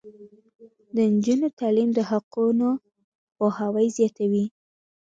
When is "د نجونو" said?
0.93-1.47